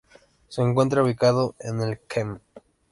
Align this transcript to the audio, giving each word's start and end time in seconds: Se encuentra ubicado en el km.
Se 0.47 0.63
encuentra 0.63 1.03
ubicado 1.03 1.53
en 1.59 1.79
el 1.81 1.99
km. 1.99 2.41